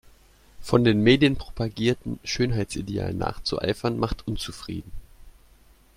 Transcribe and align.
Von 0.61 0.83
den 0.83 1.01
Medien 1.03 1.35
propagierten 1.35 2.19
Schönheitsidealen 2.23 3.19
nachzueifern 3.19 3.99
macht 3.99 4.27
unzufrieden. 4.27 4.91